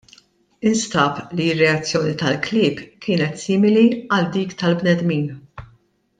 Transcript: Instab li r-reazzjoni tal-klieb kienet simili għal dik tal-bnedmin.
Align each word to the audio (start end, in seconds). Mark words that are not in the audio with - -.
Instab 0.69 1.19
li 1.39 1.45
r-reazzjoni 1.55 2.15
tal-klieb 2.21 2.81
kienet 3.07 3.39
simili 3.43 3.85
għal 3.93 4.27
dik 4.39 4.57
tal-bnedmin. 4.65 5.25